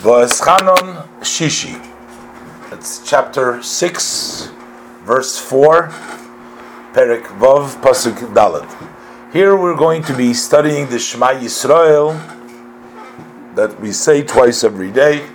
[0.00, 1.74] V'eschanon Shishi.
[2.70, 4.50] It's chapter 6,
[5.04, 5.88] verse 4,
[6.92, 8.68] Perik Vav, Pasuk Dalet.
[9.32, 12.12] Here we're going to be studying the Shema Yisrael
[13.54, 15.26] that we say twice every day,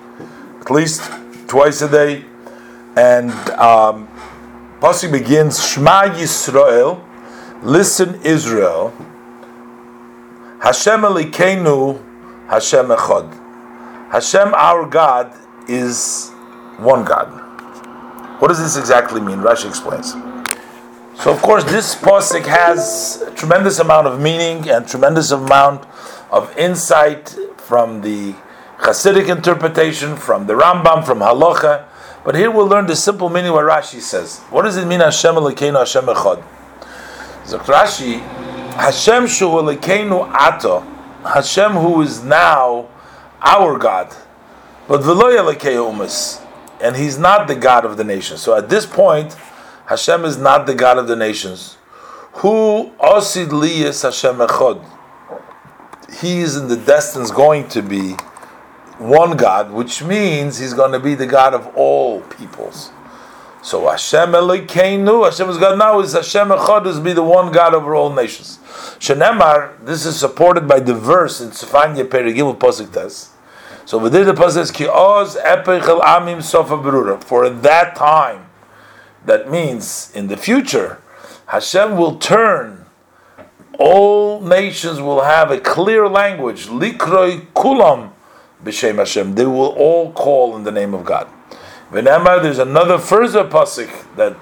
[0.59, 1.09] at least
[1.47, 2.23] twice a day.
[2.95, 4.07] And um,
[4.79, 7.03] Pasuk begins Shema Yisrael,
[7.63, 8.93] listen Israel,
[10.59, 11.99] Hashem Elikenu,
[12.47, 13.40] Hashem Echad.
[14.11, 15.33] Hashem, our God,
[15.69, 16.31] is
[16.77, 17.29] one God.
[18.41, 19.37] What does this exactly mean?
[19.37, 20.11] Rashi explains.
[21.21, 25.85] So, of course, this posik has a tremendous amount of meaning and tremendous amount
[26.29, 28.35] of insight from the
[28.79, 31.85] Hasidic interpretation, from the Rambam, from Halacha.
[32.25, 34.39] But here we'll learn the simple meaning what Rashi says.
[34.49, 36.43] What does it mean, Hashem Elokeinu, Hashem Echad?
[37.45, 38.19] Rashi,
[38.73, 40.81] Hashem Shu Elokeinu Ato,
[41.23, 42.89] Hashem who is now
[43.41, 44.15] our God.
[44.87, 46.41] But umas,
[46.81, 48.41] and He's not the God of the nations.
[48.41, 49.35] So at this point,
[49.87, 51.77] Hashem is not the God of the nations.
[52.33, 54.85] Who osid liyas Hashem echod?
[56.21, 58.15] He is in the destines going to be
[58.97, 62.91] one God, which means He's going to be the God of all peoples.
[63.63, 67.75] So Hashem Elokeinu, Hashem is God now, is Hashem Echad, is be the one God
[67.75, 68.57] over all nations.
[68.97, 73.30] Shenemar, this is supported by the verse in Sefanya Perigim Posik Tes.
[73.91, 76.37] So within the pasuk says, "Ki oz epechel amim
[76.81, 78.45] berura." For that time,
[79.25, 80.99] that means in the future,
[81.47, 82.85] Hashem will turn.
[83.77, 86.67] All nations will have a clear language.
[86.67, 88.11] Likroi kulam
[88.63, 89.35] b'shem Hashem.
[89.35, 91.27] They will all call in the name of God.
[91.91, 94.37] V'namar, there's another further pasuk that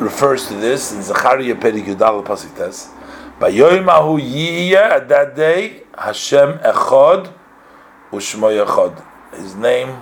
[0.00, 2.95] refers to this in Zechariah Perik Yudal pasuk test.
[3.38, 7.30] By Yoimahu Yiyah, at that day, Hashem Echad
[8.10, 9.04] Ushmo Echad.
[9.34, 9.94] His name,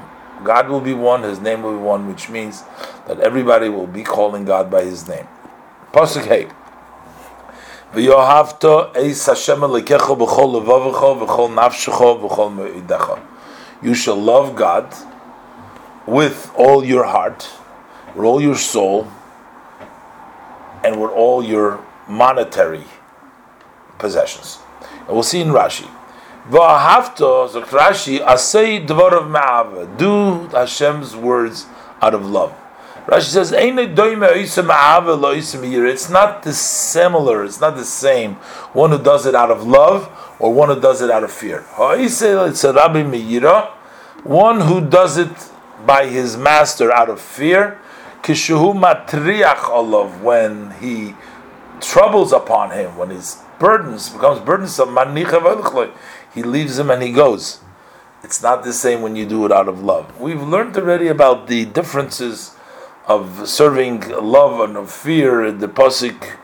[0.45, 2.63] God will be one, His name will be one, which means
[3.09, 5.27] that everybody will be calling God by His name.
[5.93, 6.47] Pasuk Hey.
[7.93, 13.21] V'yohavto eis Hashem elekecho b'chol levavecho v'chol nafshecho v'chol me'idecho.
[13.83, 14.95] You shall love God
[16.07, 17.51] with all your heart,
[18.15, 19.09] with all your soul,
[20.85, 22.85] and with all your monetary
[23.99, 24.59] possessions.
[25.01, 25.89] And we'll see in Rashi.
[26.49, 29.97] V'ahavto, so Rashi, asay dvarav ma'ava.
[29.97, 31.67] Do Hashem's words
[32.03, 32.55] out of love.
[33.07, 34.59] Rashi says, It's
[36.11, 38.35] not the similar, it's not the same.
[38.73, 41.61] One who does it out of love or one who does it out of fear.
[44.23, 45.51] One who does it
[45.87, 47.79] by his master out of fear.
[50.23, 51.15] When he
[51.81, 54.95] troubles upon him, when his burdens becomes burdensome,
[56.35, 57.61] he leaves him and he goes.
[58.23, 60.21] It's not the same when you do it out of love.
[60.21, 62.57] We've learned already about the differences
[63.07, 66.37] of serving love and of fear in the posik.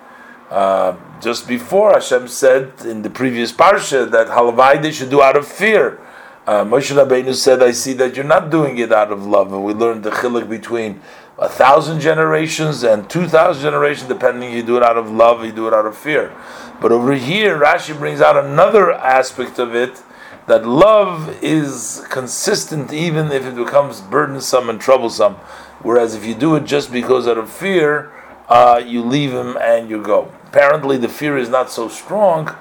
[0.50, 5.36] Uh, just before Hashem said in the previous parsha that halavai they should do out
[5.36, 6.00] of fear.
[6.46, 9.62] Uh, Moshe Rabbeinu said, "I see that you're not doing it out of love," and
[9.62, 11.00] we learned the chiluk between
[11.38, 15.52] a thousand generations and two thousand generations, depending you do it out of love, you
[15.52, 16.32] do it out of fear.
[16.80, 20.02] But over here, Rashi brings out another aspect of it
[20.46, 25.34] that love is consistent even if it becomes burdensome and troublesome.
[25.82, 28.12] Whereas if you do it just because out of fear,
[28.48, 30.32] uh, you leave him and you go.
[30.46, 32.54] Apparently, the fear is not so strong,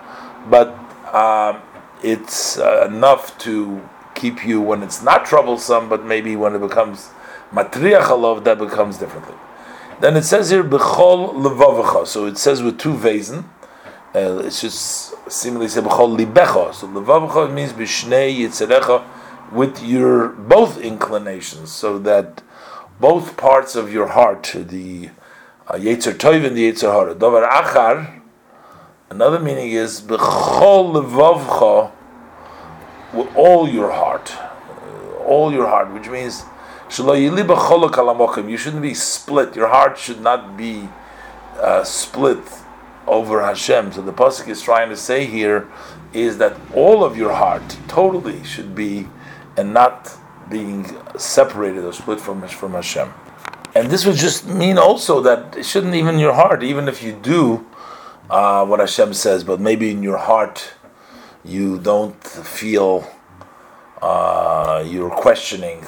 [0.49, 0.67] but
[1.11, 1.59] uh,
[2.03, 7.09] it's uh, enough to keep you when it's not troublesome, but maybe when it becomes
[7.51, 9.35] matriach that becomes differently.
[9.99, 12.05] Then it says here b'chol levavecha.
[12.05, 13.45] So it says with two vazen.
[14.15, 16.73] Uh, it's just seemingly say b'chol libecha.
[16.73, 19.03] So levavecha means b'shnei yitzerecha
[19.51, 22.41] with your both inclinations, so that
[22.99, 25.09] both parts of your heart, the
[25.67, 27.13] uh, toiv and the yetzer hara.
[27.13, 28.21] Dovar achar.
[29.11, 31.91] Another meaning is b'chol levavcha
[33.13, 36.45] with all your heart, uh, all your heart, which means
[36.89, 39.55] you shouldn't be split.
[39.55, 40.89] Your heart should not be
[41.59, 42.39] uh, split
[43.09, 43.91] over Hashem.
[43.91, 45.67] So the pasuk is trying to say here
[46.13, 49.07] is that all of your heart totally should be
[49.57, 50.11] and not
[50.49, 50.85] being
[51.17, 53.13] separated or split from from Hashem.
[53.75, 57.13] And this would just mean also that it shouldn't even your heart, even if you
[57.13, 57.67] do
[58.29, 60.73] uh, what Hashem says, but maybe in your heart
[61.43, 63.07] you don't feel
[64.01, 65.85] uh, you're questioning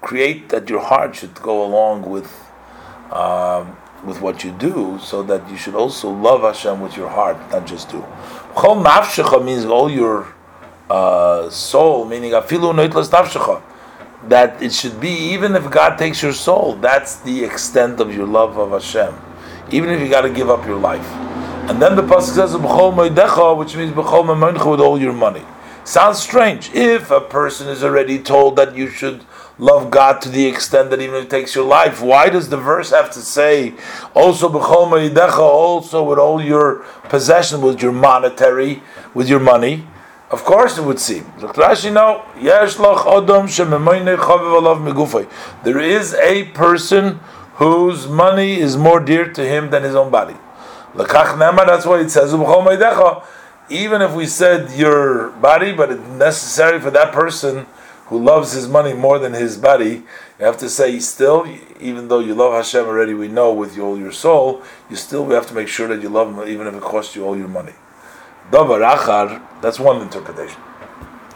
[0.00, 2.30] create that your heart should go along with
[3.12, 7.36] um, with what you do, so that you should also love Hashem with your heart,
[7.50, 8.00] not just do.
[8.54, 10.26] Chol nafshecha means all your
[10.88, 13.62] uh, soul, meaning afilu noitlas nafshecha,
[14.28, 18.26] that it should be even if God takes your soul, that's the extent of your
[18.26, 19.14] love of Hashem.
[19.70, 21.06] Even if you got to give up your life.
[21.70, 25.44] And then the pasuk says b'chol moedecha, which means b'chol memoncha with all your money.
[25.84, 26.70] Sounds strange.
[26.74, 29.24] If a person is already told that you should
[29.60, 32.56] love God to the extent that even if it takes your life, why does the
[32.56, 33.74] verse have to say
[34.14, 36.76] also also with all your
[37.08, 38.82] possession, with your monetary,
[39.14, 39.86] with your money?
[40.30, 41.26] Of course, it would seem.
[45.64, 47.20] There is a person
[47.54, 50.36] whose money is more dear to him than his own body.
[50.94, 52.32] That's why it says
[53.70, 57.66] even if we said your body, but it's necessary for that person
[58.10, 60.02] who loves his money more than his body,
[60.38, 61.46] you have to say still,
[61.78, 65.34] even though you love Hashem already, we know with all your soul, you still we
[65.34, 67.46] have to make sure that you love him even if it costs you all your
[67.46, 67.72] money.
[68.50, 70.60] Achar, that's one interpretation.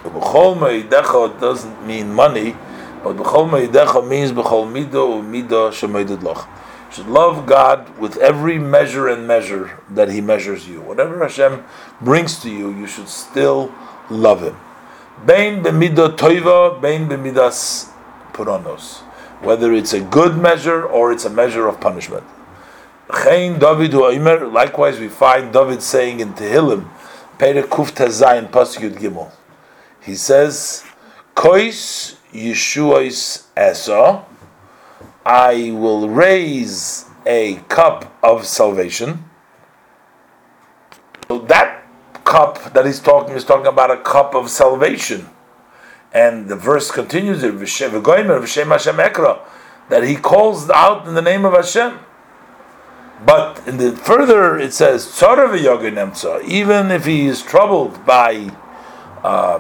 [0.03, 2.57] B'chol me'idecha doesn't mean money,
[3.05, 5.71] but b'chol me'idecha means b'chol mido u'mido.
[6.89, 10.81] You should love God with every measure and measure that He measures you.
[10.81, 11.63] Whatever Hashem
[12.01, 13.73] brings to you, you should still
[14.11, 14.57] love Him.
[15.25, 17.89] Bein b'mido toiva, bein b'midas
[18.33, 19.03] puranos.
[19.41, 22.25] Whether it's a good measure or it's a measure of punishment.
[23.09, 26.89] Likewise, we find David saying in Tehillim,
[27.39, 29.31] Perek Kuf Tazayin Pasuk Gimel.
[30.01, 30.85] He says,
[31.35, 34.25] Kois Yeshuais Esa,
[35.27, 39.25] I will raise a cup of salvation.
[41.29, 41.84] So that
[42.35, 45.29] cup that he's talking is talking about a cup of salvation.
[46.13, 47.45] And the verse continues
[49.89, 52.01] that he calls out in the name of Hashem.
[53.25, 55.01] But in the further it says
[56.45, 58.51] even if he is troubled by
[59.23, 59.59] uh,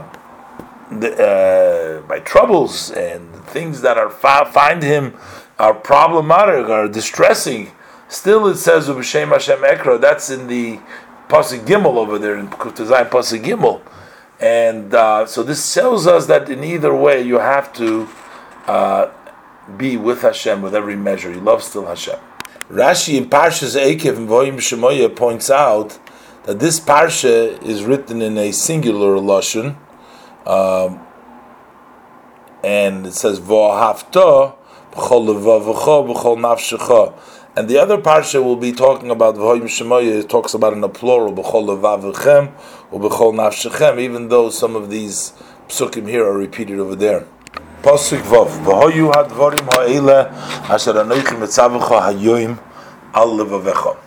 [0.91, 3.23] the, uh, by troubles and
[3.57, 5.15] things that are find him
[5.61, 7.71] are problematic are distressing,
[8.09, 8.89] still it says
[9.31, 10.01] Hashem Ekra.
[10.01, 10.81] That's in the
[11.29, 13.81] pasuk Gimel over there in Kutazayim pasuk Gimel,
[14.41, 18.09] and uh, so this tells us that in either way you have to
[18.67, 19.11] uh,
[19.77, 21.31] be with Hashem with every measure.
[21.33, 22.19] You love still Hashem.
[22.71, 25.99] Rashi in Parshas Ekev and Voyim Shemoya points out
[26.45, 29.77] that this parsha is written in a singular lashon,
[30.47, 31.01] um,
[32.63, 34.55] and it says V'ahavta
[34.93, 37.13] b'chol levavacha b'chol nafshecha.
[37.57, 40.21] And the other parsha will be talking about V'hoyim.
[40.21, 42.53] It talks about in a plural b'chol levavachem
[42.91, 44.01] or b'chol nafshechem.
[44.01, 45.33] Even though some of these
[45.69, 47.27] psukim here are repeated over there.
[47.83, 48.49] Pasuk Vav.
[48.65, 50.27] V'hoyu hadvarim ha'ele
[50.69, 52.59] asher anoichim etzavecha hayoim
[53.15, 53.99] al levavecha.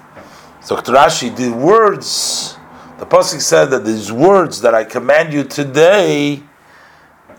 [0.62, 2.58] So Rashi, the words,
[3.00, 6.44] the Pasuk said that these words that I command you today,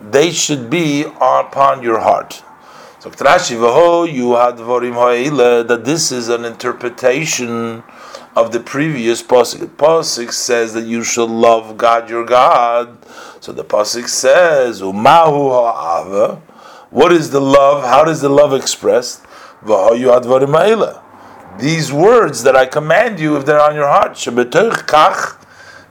[0.01, 2.43] they should be upon your heart.
[3.01, 7.85] So Rashi, v'hoyu hadvarim ha'ele, that this is an interpretation
[8.35, 9.61] of the previous pasuk.
[9.61, 12.99] The pasuk says that you shall love God your God.
[13.39, 16.41] So the pasuk says, "Umahu ha'ava."
[16.91, 17.85] What is the love?
[17.85, 19.23] How does the love expressed?
[21.59, 25.37] These words that I command you, if they're on your heart, kach,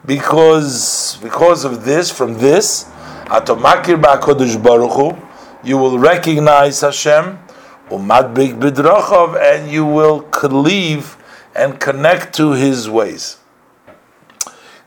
[0.06, 2.86] because because of this, from this,
[5.68, 7.40] you will recognize Hashem,
[7.90, 11.18] umad b'bidrochav, and you will cleave
[11.56, 13.38] and connect to His ways.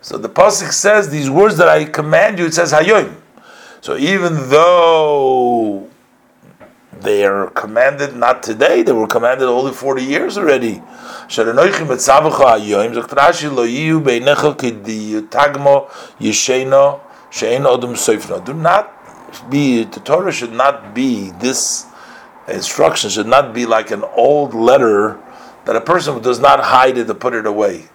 [0.01, 2.47] So the pasuk says these words that I command you.
[2.47, 3.17] It says hayoim.
[3.83, 5.89] So even though
[6.93, 10.83] they are commanded not today, they were commanded only forty years already.
[11.29, 11.53] Do
[18.55, 19.00] not
[19.51, 21.87] be the Torah should not be this
[22.49, 25.19] instruction should not be like an old letter
[25.65, 27.89] that a person does not hide it to put it away.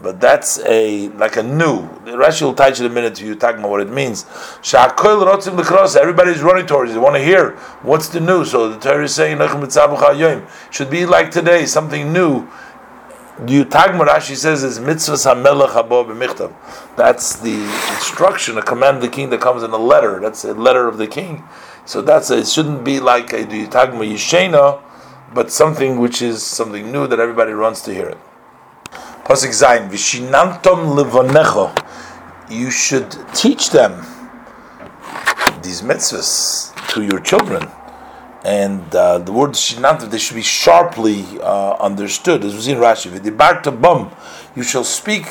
[0.00, 1.88] But that's a like a new.
[2.04, 4.24] The Rashi will teach in a minute to you talking about what it means.
[4.72, 6.94] Everybody's running towards it.
[6.94, 8.44] They want to hear what's the new.
[8.44, 9.38] So the Torah is saying
[10.70, 12.46] should be like today, something new.
[13.40, 16.52] The Tagma Rashi says is mitzvah hamelech habo b'michtav.
[16.96, 17.54] That's the
[17.94, 20.18] instruction, a command of the king that comes in a letter.
[20.18, 21.44] That's a letter of the king.
[21.84, 24.82] So that's a, it shouldn't be like a Tagma Yishena,
[25.32, 28.18] but something which is something new that everybody runs to hear it.
[29.22, 31.70] Pasuk Zayin, Vishinantom levonecho.
[32.50, 34.04] You should teach them
[35.62, 37.68] these mitzvahs to your children.
[38.44, 42.44] And uh, the word shinantom, they should be sharply uh, understood.
[42.44, 44.12] As was in Rashi, bum,
[44.54, 45.26] you shall speak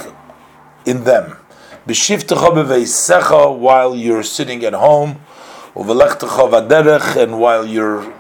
[0.86, 1.38] in them.
[1.86, 5.22] While you're sitting at home,
[5.76, 8.14] and while you're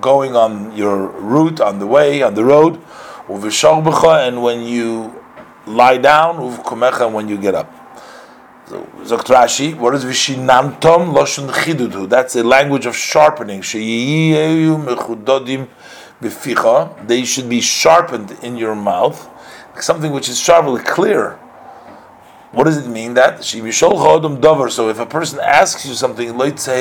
[0.00, 2.80] going on your route, on the way, on the road,
[3.28, 5.20] and when you
[5.66, 7.81] lie down, and when you get up.
[8.68, 12.08] So, Zokt Rashi, what is Vishinantom Loshen Chidudu?
[12.08, 13.60] That's a language of sharpening.
[17.06, 19.28] They should be sharpened in your mouth,
[19.80, 21.38] something which is sharply clear.
[22.52, 23.42] What does it mean that?
[23.42, 26.74] So if a person asks you something, so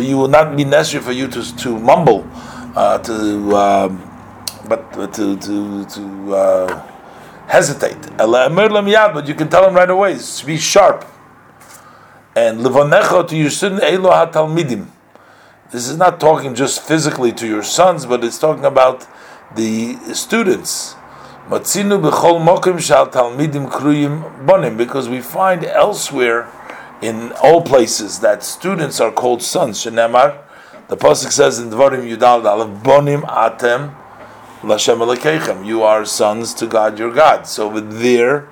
[0.00, 2.28] you will not be necessary for you to, to mumble,
[2.76, 4.02] uh, to um,
[4.68, 6.87] but to to to uh,
[7.48, 7.98] hesitate.
[8.16, 10.18] But you can tell him right away.
[10.46, 11.04] Be sharp.
[12.36, 14.86] And levanecha to your student elo hatalmidim.
[15.72, 19.06] This is not talking just physically to your sons, but it's talking about
[19.56, 20.94] the students.
[21.48, 26.46] Matzinu b'chol mokim shal talmidim kruyim bonim, because we find elsewhere
[27.02, 29.78] in all places that students are called sons.
[29.84, 30.38] Shenemar,
[30.88, 33.94] the pasuk says in Dvarim Yudal Dalef, bonim atem
[34.62, 35.64] lashem elekechem.
[35.66, 37.46] You are sons to God, your God.
[37.46, 38.48] So with there,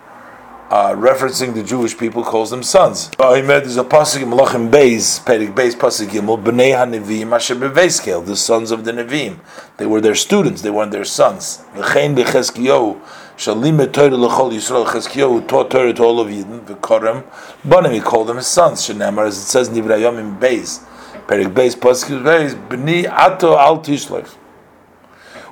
[0.71, 3.11] uh, referencing the Jewish people, calls them sons.
[3.19, 8.37] There's a pasuk in Malachim Beis, Perik Beis pasuk Gimel, Bnei HaNevim Asher Beveskel, the
[8.37, 9.39] sons of the Nevim.
[9.77, 10.63] They were their students.
[10.63, 11.63] They weren't their sons.
[11.75, 13.01] V'chein becheskio
[13.37, 17.25] Shalim Torah l'chol Yisrael Cheskio who taught Torah to all of Yidden v'korem
[17.65, 18.81] Bonim he called them his sons.
[18.81, 20.85] Shenemar as it says in Ibrahim Beis
[21.29, 24.35] Perik Beis pasuk Beis Bnei Ato Al Tishlev.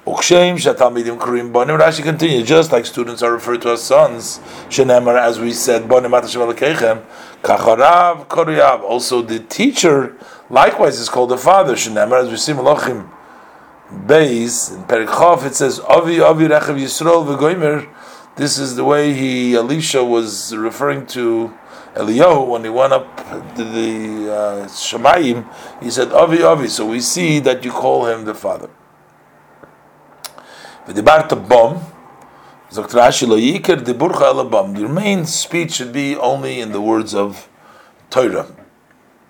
[0.06, 1.80] Ukshem shatalmidim kurim bonim.
[1.80, 4.38] Rashi continues, just like students are referred to as sons.
[4.68, 7.02] Shenemar, as we said, bonim atashem alekechem.
[7.42, 8.82] Kacharav koriyav.
[8.82, 10.14] Also, the teacher
[10.50, 11.74] likewise is called the father.
[11.74, 13.08] Shenemar, as we see Malachim
[13.90, 17.88] Beis in Perikhof, it says Avi Avi Rechav Yisrael v'Goimer.
[18.36, 21.54] This is the way he Elisha was referring to
[21.94, 23.16] Eliyahu when he went up
[23.54, 25.50] to the uh, Shemayim.
[25.82, 26.68] He said Avi Avi.
[26.68, 28.68] So we see that you call him the father.
[30.86, 31.80] V'dibarta bom,
[32.70, 34.78] Zokt Rashi lo yiker diburcha elabam.
[34.78, 37.48] Your main speech should be only in the words of
[38.10, 38.46] Torah.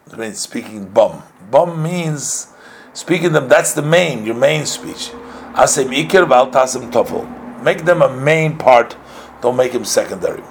[0.06, 1.22] It means speaking bom.
[1.50, 2.48] Bom means
[2.92, 3.48] speaking them.
[3.48, 5.10] That's the main, your main speech.
[5.54, 7.62] Asem iker val tasem tofel.
[7.62, 8.96] Make them a main part.
[9.40, 10.42] Don't make them secondary.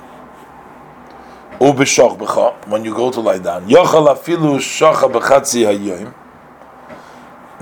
[1.60, 2.67] Ubishoch b'cha.
[2.67, 6.13] When you go to lie down, yochal afilu shocha b'chatzi hayoyim.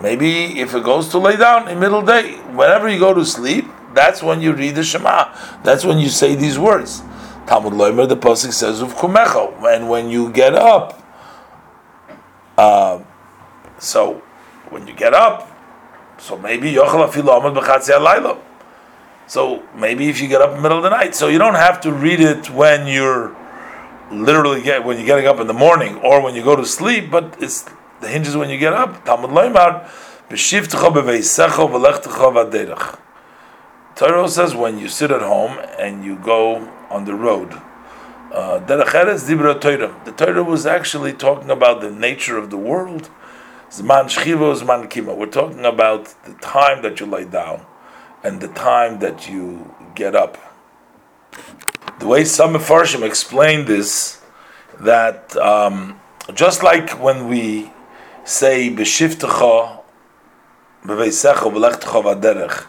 [0.01, 3.65] Maybe if it goes to lay down in middle day, whenever you go to sleep,
[3.93, 5.33] that's when you read the Shema.
[5.63, 7.03] That's when you say these words.
[7.45, 11.01] Talmud Loimer, the pasuk says of kumecho, and when you get up.
[12.57, 13.03] Uh,
[13.77, 14.21] so
[14.69, 15.47] when you get up,
[16.17, 18.39] so maybe yochel afilu amad b'chatzi alayla.
[19.27, 21.55] So maybe if you get up in the middle of the night, so you don't
[21.55, 23.35] have to read it when you're
[24.11, 27.09] literally get when you're getting up in the morning or when you go to sleep,
[27.09, 27.65] but it's
[28.01, 29.05] the hinges when you get up.
[29.05, 29.87] Talmud Loimar,
[30.29, 32.99] b'shivtecha b'veisecha v'lechtecha v'aderech.
[33.95, 37.53] Torah says when you sit at home and you go on the road.
[38.33, 39.93] Uh, Derech Eretz Dibra Torah.
[40.05, 43.09] The Torah was actually talking about the nature of the world.
[43.69, 45.15] Zman Shchiva, Zman Kima.
[45.15, 47.65] We're talking about the time that you lay down
[48.23, 50.37] and the time that you get up.
[51.99, 54.21] The way some Mefarshim explain this,
[54.79, 55.99] that um,
[56.33, 57.71] just like when we
[58.31, 59.81] say b'shiftecha
[60.85, 62.65] b'veisecha v'lechtecha v'aderech.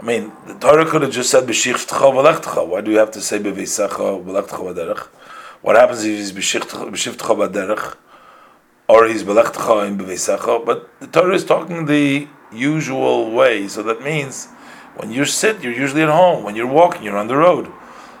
[0.00, 2.66] I mean, the Torah could have just said b'shiftecha v'lechtecha.
[2.66, 5.06] Why do you have to say b'veisecha v'lechtecha v'aderech?
[5.62, 7.96] What happens if he's b'shiftecha v'aderech?
[8.88, 10.64] Or he's b'lechtecha in b'veisecha?
[10.64, 14.48] But the Torah is talking the usual way, so that means
[14.96, 16.44] when you sit, you're usually at home.
[16.44, 17.70] When you're walking, you're on the road.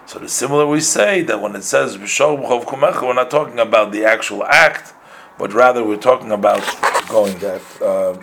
[0.06, 4.44] So the similar we say that when it says we're not talking about the actual
[4.44, 4.93] act
[5.38, 6.62] but rather we're talking about
[7.08, 7.62] going that.
[7.80, 8.20] Uh.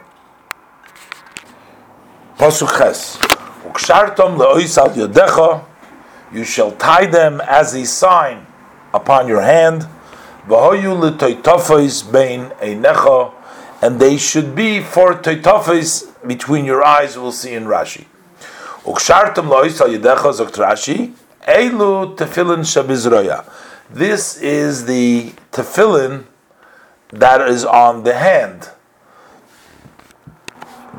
[3.67, 4.37] Ukshartom.
[6.33, 8.47] You shall tie them as a sign
[8.93, 9.87] upon your hand.
[13.83, 17.17] And they should be for toitofos between your eyes.
[17.17, 18.05] We'll see in Rashi.
[23.93, 26.23] This is the tefillin
[27.11, 28.69] that is on the hand.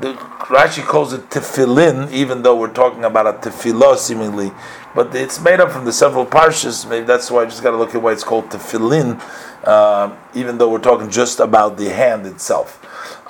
[0.00, 4.50] The Rashi calls it tefillin, even though we're talking about a tefillah seemingly,
[4.94, 6.88] but it's made up from the several parshas.
[6.88, 9.22] Maybe that's why I just got to look at why it's called tefillin,
[9.64, 12.80] uh, even though we're talking just about the hand itself.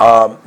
[0.01, 0.39] Um,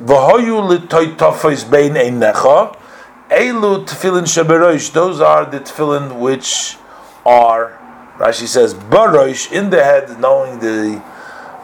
[3.30, 4.92] elu tefillin shaberoish.
[4.92, 6.76] Those are the tefillin which
[7.24, 7.78] are,
[8.18, 11.02] Rashi says, barosh in the head, knowing the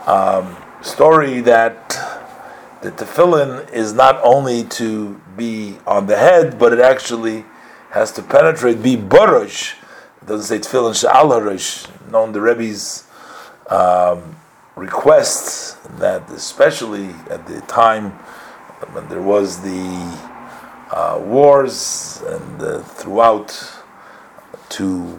[0.06, 1.90] um, story that
[2.82, 7.44] the tefillin is not only to be on the head, but it actually
[7.90, 9.74] has to penetrate, be barosh.
[10.20, 12.10] It doesn't say tefillin she'al.
[12.10, 13.04] Known the Rebbe's
[13.68, 14.36] um,
[14.74, 18.10] request that, especially at the time
[18.92, 20.18] when there was the
[20.90, 23.72] uh, wars and uh, throughout,
[24.70, 25.18] to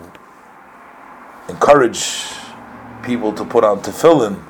[1.47, 2.25] encourage
[3.03, 4.43] people to put on tefillin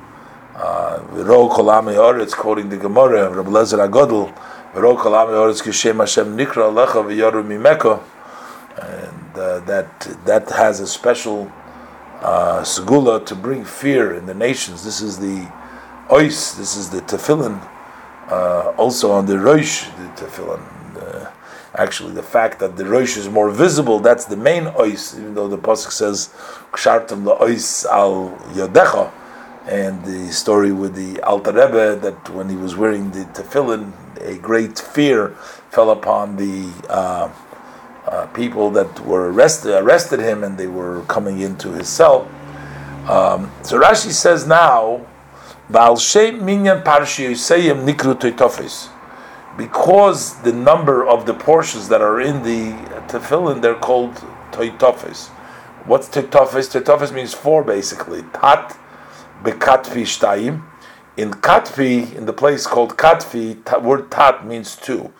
[0.54, 4.32] V'ro oretz, quoting the Gemara, Rabbi Lezer Agodl,
[4.72, 8.02] V'ro kolami oretz kishem Hashem nikra alecha v'yoru mimeko,
[8.80, 11.50] and uh, that that has a special
[12.20, 14.84] uh, segula to bring fear in the nations.
[14.84, 15.50] This is the
[16.08, 17.60] ois, this is the tefillin,
[18.28, 20.62] uh, also on the roish, the tefillin.
[20.96, 21.30] Uh,
[21.74, 25.48] actually, the fact that the roish is more visible, that's the main ois, even though
[25.48, 26.28] the pasuk says,
[26.72, 29.10] kshartam la ois al yodecha,
[29.66, 34.36] and the story with the Alter Rebbe that when he was wearing the tefillin, a
[34.38, 35.30] great fear
[35.70, 37.30] fell upon the uh,
[38.06, 42.28] uh, people that were arrested arrested him, and they were coming into his cell.
[43.08, 45.06] Um, so Rashi says now,
[49.56, 52.72] because the number of the portions that are in the
[53.08, 54.14] tefillin, they're called
[54.52, 55.28] toitofis.
[55.86, 56.80] What's toitofis?
[56.80, 58.22] Toitofis means four basically.
[58.34, 58.76] Tat
[59.44, 60.62] bekatfi shtayim.
[61.16, 65.12] In katfi, in the place called katfi, word tat means two.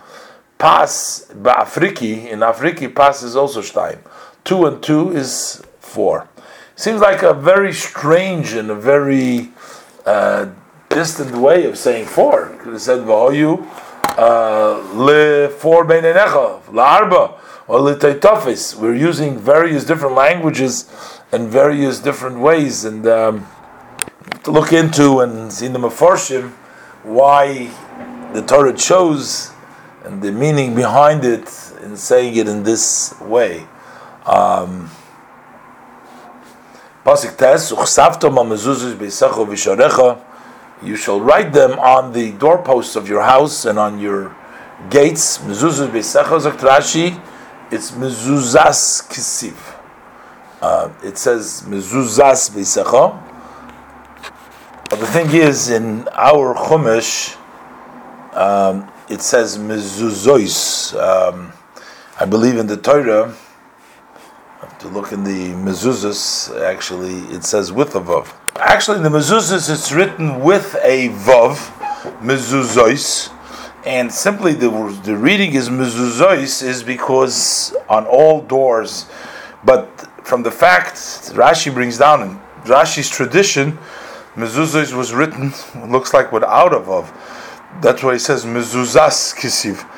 [0.59, 3.99] Pas ba'afriki, in Afriki, pas is also shtayim.
[4.43, 6.29] Two and two is four.
[6.75, 9.51] Seems like a very strange and a very
[10.05, 10.49] uh,
[10.89, 12.49] distant way of saying four.
[12.59, 13.65] Could have said v'hoyu
[14.19, 20.91] uh, le four beinenecha la'arba or le We're using various different languages
[21.33, 23.47] and various different ways, and um,
[24.43, 26.51] to look into and see in the Mefarshim
[27.03, 27.71] why
[28.33, 29.53] the Torah chose
[30.05, 31.49] and the meaning behind it
[31.83, 33.67] in saying it in this way.
[34.27, 34.91] Um,
[40.83, 44.35] you shall write them on the doorposts of your house and on your
[44.91, 45.39] gates.
[45.39, 47.21] Rashi,
[47.71, 49.57] it's mezuzas kisiv.
[50.61, 53.24] Uh, it says mezuzas beisecha.
[54.95, 57.37] The thing is, in our Chumash,
[58.33, 60.95] um, it says mezuzos.
[60.95, 61.53] Um,
[62.21, 63.35] I believe in the Torah.
[64.15, 66.61] I have to look in the mezuzos.
[66.63, 68.33] Actually, it says with a vav.
[68.55, 71.57] Actually, in the mezuzos, it's written with a vav,
[72.21, 73.33] mezuzos,
[73.85, 74.71] and simply the
[75.03, 79.07] the reading is mezuzos is because on all doors.
[79.65, 79.89] But
[80.25, 80.95] from the fact
[81.35, 83.77] Rashi brings down in Rashi's tradition
[84.37, 85.53] Mezuzos was written,
[85.89, 87.13] looks like without a vav.
[87.81, 89.89] That's why he says mezuzas kisiv.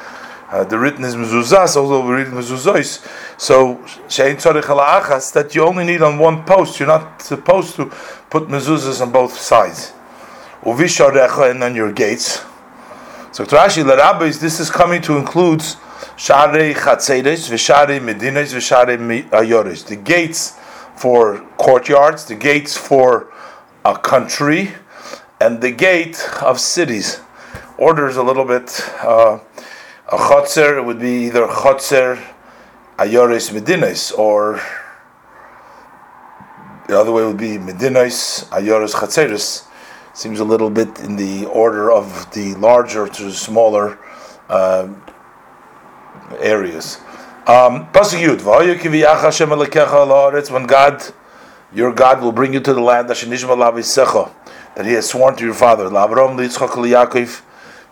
[0.50, 3.06] Uh, the written is mezuzas, although we read mezuzos.
[3.40, 3.76] So
[4.08, 6.78] shein tzarich achas that you only need on one post.
[6.78, 7.86] You're not supposed to
[8.28, 9.92] put mezuzas on both sides.
[10.62, 12.42] Uvisharecha and on your gates.
[13.32, 15.62] So Rashi Larabbis, this is coming to include
[16.16, 18.96] Share Chatzeres, Vishare Medines, Vishare
[19.30, 19.86] Ayoris.
[19.86, 20.58] The gates
[20.94, 23.32] for courtyards, the gates for
[23.86, 24.72] a country
[25.40, 27.20] and the gate of cities.
[27.78, 28.82] Order is a little bit.
[29.00, 29.38] Uh,
[30.08, 32.20] a chotzer would be either chotzer
[32.98, 34.60] ayoris medinas or
[36.88, 39.66] the other way would be medinas ayoris chatzeris.
[40.14, 43.98] Seems a little bit in the order of the larger to the smaller
[44.48, 44.88] uh,
[46.40, 46.98] areas.
[47.46, 47.86] Um,
[50.50, 51.12] when God
[51.72, 53.18] your God will bring you to the land that
[54.86, 55.84] He has sworn to your father,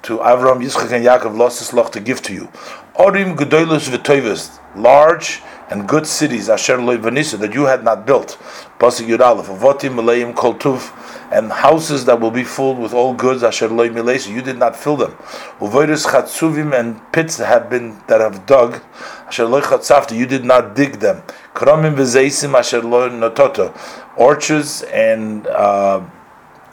[0.04, 2.48] to Avram, Yitzchak, and Yaakov, lost his luck to give to you.
[2.94, 8.36] Orim gedoylus v'toivus, large and good cities, asher loy that you had not built.
[8.78, 10.92] Pasuk Yud Aleph, avotim meleim kol tuv,
[11.32, 14.96] and houses that will be filled with all goods, asher loy you did not fill
[14.96, 15.12] them.
[15.58, 18.82] Uvoidus chatzuvim, and pits that have been, that have dug,
[19.26, 21.22] asher loy chatzavta, you did not dig them.
[21.54, 23.72] Kramim v'zeisim asher loy nototo,
[24.16, 26.04] orchards and uh,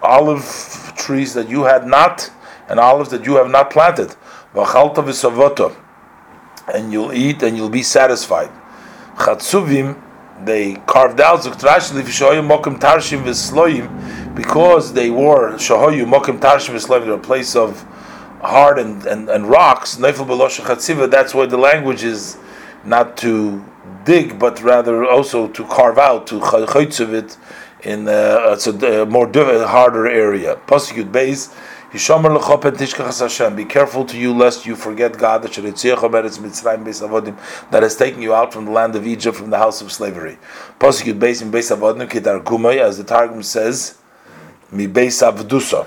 [0.01, 2.31] olive trees that you had not,
[2.67, 4.15] and olives that you have not planted.
[4.55, 5.75] V'chalta v'savoto,
[6.73, 8.49] and you'll eat and you'll be satisfied.
[9.17, 10.01] Chatzuvim,
[10.45, 17.05] they carved out mokim tarshim v'sloim because they wore shahoyu mokim tarshim v'sloim.
[17.05, 17.85] They're a place of
[18.41, 19.95] hard and, and, and rocks.
[19.95, 22.37] That's why the language is
[22.83, 23.63] not to
[24.03, 27.37] dig, but rather also to carve out, to chaytz of it
[27.83, 30.55] in uh, a, a more harder area.
[30.67, 31.49] Pasuk base.
[31.91, 31.99] Be
[33.65, 35.57] careful to you lest you forget God that
[37.83, 40.37] has taken you out from the land of Egypt, from the house of slavery.
[40.79, 43.97] Pasuk base in base avodim kidar gumay, as the Targum says,
[44.71, 45.85] mi base avdusa.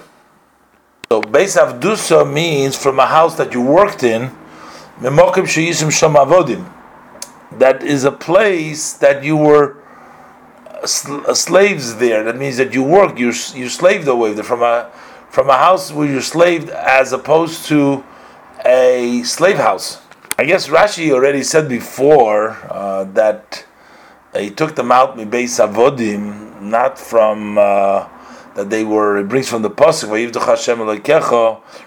[1.10, 4.30] So base avdusa means from a house that you worked in,
[4.98, 6.70] memokim sheyisim sham avodim.
[7.58, 9.82] That is a place that you were
[10.86, 12.24] slaves there.
[12.24, 14.90] That means that you worked, you you slaved away there from a
[15.30, 18.04] from a house where you're slaved, as opposed to
[18.64, 20.00] a slave house.
[20.38, 23.64] I guess Rashi already said before uh, that
[24.36, 28.08] he took them out mibeis avodim, not from uh,
[28.54, 29.18] that they were.
[29.18, 30.08] It brings from the pasuk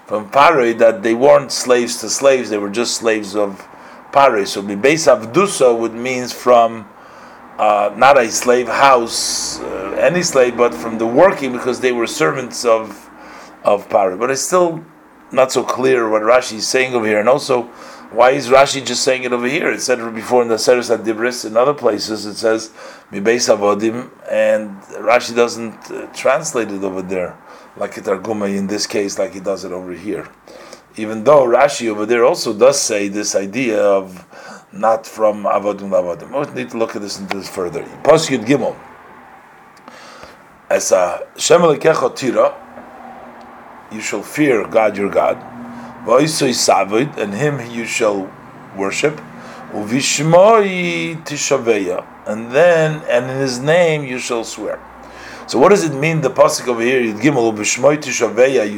[0.06, 3.66] from Paroi that they weren't slaves to slaves; they were just slaves of
[4.18, 4.48] Paroi.
[4.48, 6.88] So mibeis avdusa would means from
[7.56, 12.08] uh, not a slave house, uh, any slave, but from the working because they were
[12.08, 13.08] servants of
[13.62, 14.18] of Paroi.
[14.18, 14.84] But it's still
[15.30, 17.62] not so clear what Rashi is saying over here, and also
[18.10, 19.70] why is Rashi just saying it over here?
[19.70, 22.26] It said before in the Seres Adibris in other places.
[22.26, 22.70] It says
[23.12, 27.38] Mibeis Avodim, and Rashi doesn't uh, translate it over there
[27.76, 30.26] like it in this case, like he does it over here.
[30.98, 34.26] Even though Rashi over there also does say this idea of
[34.72, 36.28] not from avodim lavodim.
[36.54, 37.84] We need to look at this into this further.
[38.02, 38.76] Gimel.
[40.68, 42.54] As a Shem tira,
[43.92, 45.38] you shall fear God your God.
[46.04, 48.30] V'oisoi savid, and Him you shall
[48.76, 49.20] worship.
[49.70, 54.80] Uvishmoi tishaveya, and then and in His name you shall swear.
[55.48, 56.20] So what does it mean?
[56.20, 57.14] The pasuk over here, you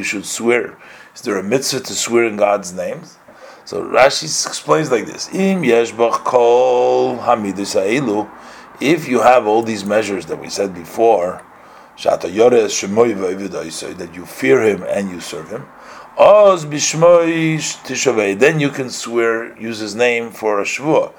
[0.04, 0.78] should swear.
[1.12, 3.18] Is there a mitzvah to swear in God's names?
[3.64, 5.64] So Rashi explains like this: Im
[6.24, 7.18] kol
[8.80, 11.42] If you have all these measures that we said before,
[12.04, 12.30] that
[14.14, 15.66] you fear Him and you serve Him.
[18.38, 21.12] Then you can swear, use His name for a shvua.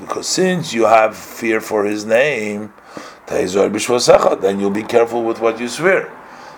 [0.00, 2.72] Because since you have fear for His name,
[3.26, 6.12] then you'll be careful with what you swear.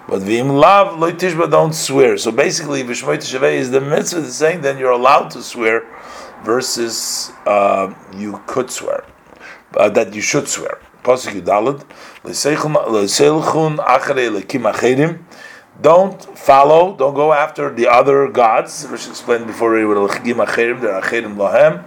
[0.09, 2.17] But v'im lav loy tishba don't swear.
[2.17, 5.85] So basically, v'shmoy tishavei is the mitzvah saying then you're allowed to swear,
[6.45, 9.05] versus uh, you could swear,
[9.77, 10.79] uh, that you should swear.
[11.03, 11.85] Pasuk Yudalad
[12.23, 15.19] leseilchun acharei.
[15.81, 19.77] Don't follow, don't go after the other gods, which explained before.
[19.77, 21.85] They're acherim lahem.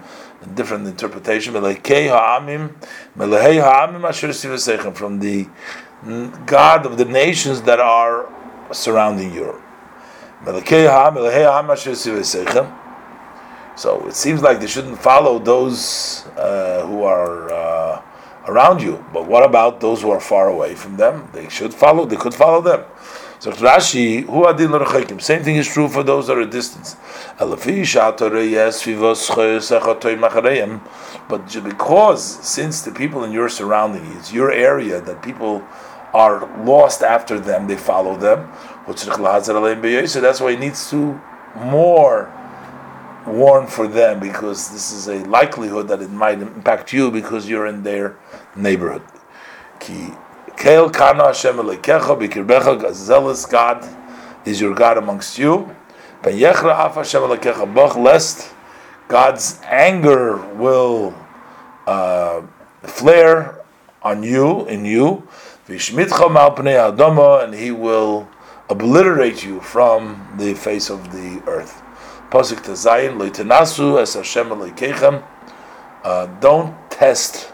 [0.55, 1.53] Different interpretation.
[1.53, 1.61] From
[5.19, 5.47] the
[6.45, 8.29] God of the nations that are
[8.71, 9.61] surrounding you.
[13.75, 18.01] So it seems like they shouldn't follow those uh, who are uh,
[18.47, 19.03] around you.
[19.13, 21.29] But what about those who are far away from them?
[21.33, 22.05] They should follow.
[22.05, 22.83] They could follow them.
[23.39, 25.21] So Rashi, who adin l'rechekim.
[25.21, 26.97] Same thing is true for those that are at distance.
[27.37, 27.57] But
[31.63, 35.63] because since the people in your surrounding, it's your area that people
[36.13, 38.51] are lost after them, they follow them.
[38.93, 41.21] So that's why he needs to
[41.55, 42.29] more
[43.25, 47.67] warn for them because this is a likelihood that it might impact you because you're
[47.67, 48.17] in their
[48.55, 49.03] neighborhood.
[50.59, 53.87] Ki Kael Kana Hashem Bikirbecha, a zealous God
[54.45, 55.73] is your God amongst you.
[56.21, 58.53] Ben Yechra Af Hashem Bach, lest
[59.07, 61.13] God's anger will
[61.87, 62.41] uh,
[62.83, 63.63] flare
[64.01, 65.25] on you, in you,
[65.69, 68.27] and he will
[68.69, 71.81] obliterate you from the face of the earth.
[72.31, 75.23] Pasuk Tazayin Loitenasu as Hashem Elokeichem.
[76.03, 77.53] Uh, don't test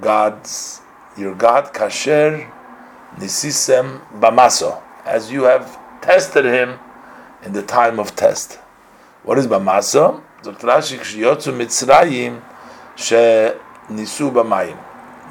[0.00, 0.79] God's
[1.20, 2.50] your God Kasher
[3.16, 6.78] Nisisem Bamaso as you have tested him
[7.44, 8.54] in the time of test.
[9.22, 10.22] What is Bamaso?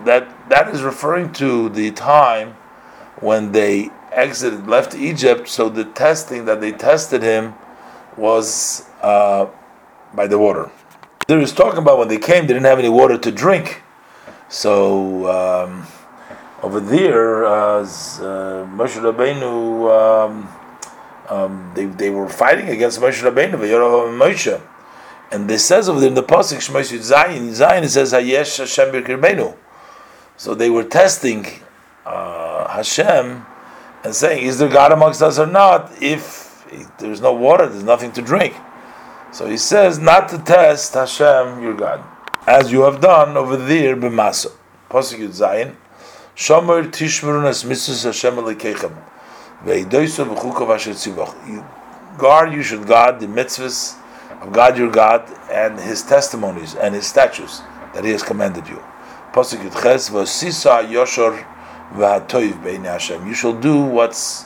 [0.05, 2.55] That that is referring to the time
[3.19, 5.47] when they exited, left Egypt.
[5.47, 7.55] So the testing that they tested him
[8.15, 9.47] was uh,
[10.13, 10.69] by the water.
[11.27, 13.83] There is talking about when they came, they didn't have any water to drink.
[14.49, 15.87] So um,
[16.63, 20.49] over there, uh, Moshe Rabbeinu, um,
[21.29, 23.57] um, they, they were fighting against Moshe Rabbeinu,
[24.17, 24.61] Moshe.
[25.31, 28.91] And this says over there in the pasuk Shmos Zayin, Zayin it says Hayesh Hashem
[28.91, 29.55] B'Kirbeinu.
[30.37, 31.45] So they were testing
[32.05, 33.45] uh, Hashem
[34.03, 36.65] and saying, "Is there God amongst us or not?" If
[36.97, 38.55] there's no water, there's nothing to drink.
[39.31, 42.03] So he says not to test Hashem, your God,
[42.49, 44.51] as you have done over there b'masa.
[44.89, 45.75] Pasuk Zayin,
[46.35, 48.95] Shomer tishmerunas mitzvahs Hashem alekechem,
[49.63, 51.47] ve'idoiso v'chukav asher tzivach.
[51.47, 51.63] You
[52.17, 53.95] guard, you should guard the mitzvahs
[54.41, 57.61] of God your God and His testimonies and His statutes
[57.93, 58.81] that He has commanded you.
[59.31, 61.45] Pasuk Ches, v'sisa yoshor
[61.93, 63.27] v'hatoiv be'inei Hashem.
[63.27, 64.45] You shall do what's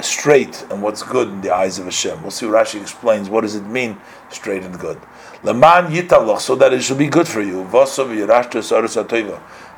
[0.00, 2.22] straight and what's good in the eyes of Hashem.
[2.22, 3.28] We'll see what Rashi explains.
[3.28, 3.98] What does it mean,
[4.30, 5.00] straight and good?
[5.42, 7.60] Leman yitavlach, so that it should be good for you.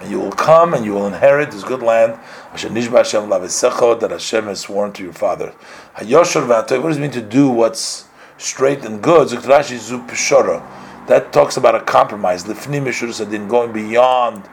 [0.01, 2.19] And you will come and you will inherit this good land.
[2.53, 5.53] That Hashem has sworn to your father.
[5.97, 8.07] What does it mean to do what's
[8.39, 9.29] straight and good?
[9.29, 12.45] That talks about a compromise.
[12.45, 14.49] Going beyond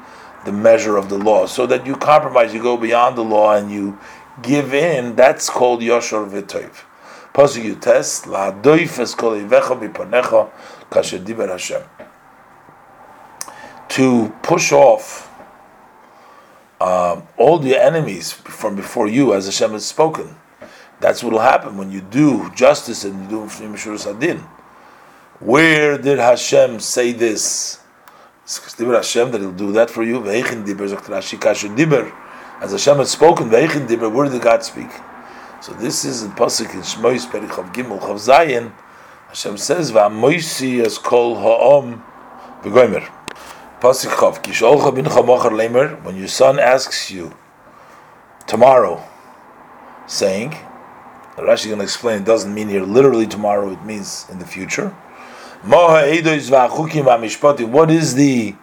[0.45, 1.45] the measure of the law.
[1.45, 3.97] So that you compromise, you go beyond the law and you
[4.41, 6.83] give in, that's called Yoshor V'Toiv.
[7.33, 10.49] Pasuk Yutes, La'adoif es kol ivecha mipanecha
[10.89, 11.81] kasher diber Hashem.
[13.89, 15.27] To push off
[16.79, 20.35] um, all the enemies from before you, as Hashem has spoken.
[20.99, 24.39] That's what will happen when you do justice and you do Mishur Sadin.
[25.39, 27.79] Where did Hashem say this?
[28.45, 30.19] Diber Hashem that He'll do that for you.
[30.19, 32.11] Ve'echin diber zok Rashi kasher diber.
[32.61, 34.89] As Hashem had spoken, Ve'echin diber, where did God speak?
[35.61, 38.71] So this is in Pasuk in Shmois Perichav Gimel Chav Zayin.
[39.29, 42.03] Hashem says, "Va'moisi as kol ha'om
[42.63, 43.07] v'gomer."
[43.81, 46.01] Pasuk Chav Kisholcha bin Chamochar Lemer.
[46.03, 47.33] When your son asks you
[48.47, 49.03] tomorrow,
[50.07, 50.55] saying,
[51.37, 52.21] Rashi going to explain.
[52.21, 53.69] It doesn't mean here literally tomorrow.
[53.71, 54.95] It means in the future.
[55.63, 56.05] What
[57.91, 58.55] is the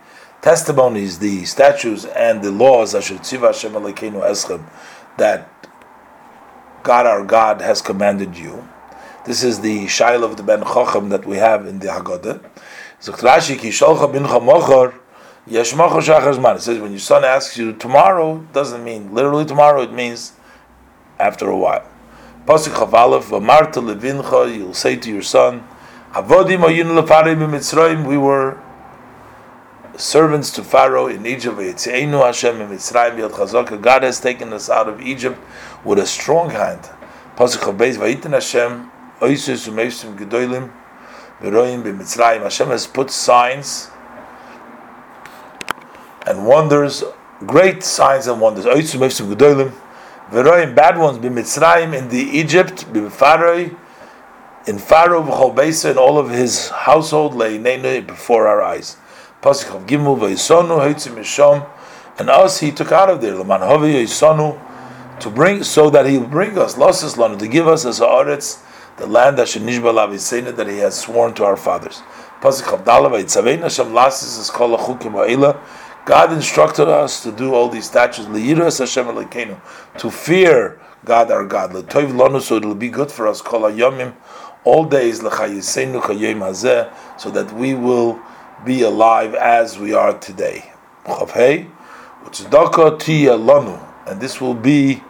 [0.42, 2.92] testimonies, the statutes, and the laws
[5.16, 5.48] that
[6.83, 8.68] God our God has commanded you.
[9.27, 12.45] This is the shail of the Ben Chacham that we have in the Haggadah.
[16.57, 20.35] It says when your son asks you tomorrow, doesn't mean literally tomorrow, it means
[21.19, 21.89] after a while.
[22.45, 25.65] Pasuk Chavalef, Vamarta Levincha, you'll say to your son,
[28.07, 28.59] we were
[29.97, 31.57] servants to Pharaoh in Egypt.
[33.83, 35.39] God has taken us out of Egypt
[35.83, 36.91] with a strong hand.
[37.39, 38.91] Hashem
[42.43, 43.91] Hashem has put signs
[46.27, 47.05] and wonders,
[47.41, 48.65] great signs and wonders.
[48.65, 48.75] Bad
[50.99, 51.35] ones, in
[52.09, 53.71] the Egypt, in Pharaoh,
[54.67, 58.97] v'chol and all of his household lay before our eyes.
[59.43, 61.67] Pasuk of Gimel v'Yisonu Heitzim Misham,
[62.19, 64.59] and us he took out of there Laman Havi Yisonu
[65.21, 68.59] to bring so that he will bring us losses lanu to give us as Haaretz
[68.96, 72.02] the land that Shenishba that he has sworn to our fathers.
[76.07, 78.28] God instructed us to do all these statutes
[79.98, 81.72] to fear God our God.
[82.42, 83.42] So it will be good for us
[84.64, 85.30] all days so
[87.30, 88.20] that we will
[88.64, 90.72] be alive as we are today.
[94.07, 95.02] And this will be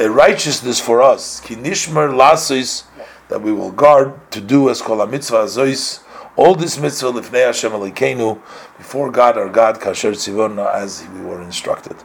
[0.00, 1.40] a righteousness for us.
[1.40, 2.84] Kinishmer lasis
[3.28, 6.02] that we will guard to do as kol mitzvah azois.
[6.36, 8.40] All this mitzvah lifnei Hashem Elokeinu
[8.76, 11.96] before God our God kasher tzivona as we were instructed.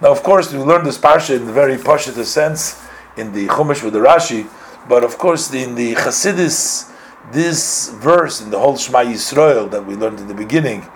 [0.00, 2.82] Now, of course, we learned this parsha in the very pashut sense
[3.16, 4.48] in the Chumash with the Rashi,
[4.88, 6.90] but of course, in the Chassidus
[7.30, 10.86] this verse in the whole Shema Yisrael that we learned in the beginning,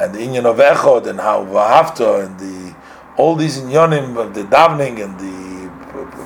[0.00, 2.74] and the Inyan of Echod and how Vahafta and the
[3.16, 5.43] all these inyanim of the davening and the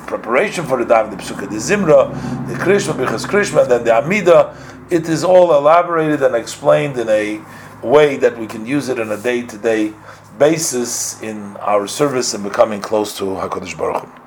[0.07, 2.11] preparation for the davening, the Psukkah, the Zimra,
[2.47, 4.55] the Krishma, Bichas Krishma, and then the Amida,
[4.89, 7.41] it is all elaborated and explained in a
[7.83, 9.93] way that we can use it on a day-to-day
[10.37, 14.18] basis in our service and becoming close to Hakadosh Baruch Hu.